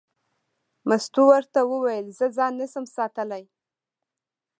مستو 0.87 1.21
ورته 1.31 1.59
وویل: 1.71 2.07
زه 2.17 2.25
ځان 2.37 2.53
نه 2.59 2.67
شم 2.71 2.85
ساتلی. 2.95 3.43